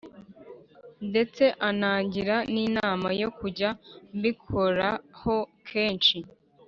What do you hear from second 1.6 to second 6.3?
anangira n’inama yo kujya mbikoraho kenshi